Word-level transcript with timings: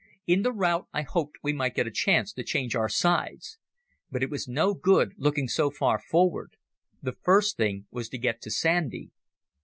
In 0.25 0.41
the 0.41 0.51
rout 0.51 0.87
I 0.93 1.03
hoped 1.03 1.37
we 1.43 1.53
might 1.53 1.75
get 1.75 1.85
a 1.85 1.91
chance 1.91 2.33
to 2.33 2.43
change 2.43 2.75
our 2.75 2.89
sides. 2.89 3.59
But 4.09 4.23
it 4.23 4.31
was 4.31 4.47
no 4.47 4.73
good 4.73 5.13
looking 5.15 5.47
so 5.47 5.69
far 5.69 5.99
forward; 5.99 6.53
the 7.03 7.11
first 7.13 7.55
thing 7.55 7.85
was 7.91 8.09
to 8.09 8.17
get 8.17 8.41
to 8.41 8.49
Sandy. 8.49 9.11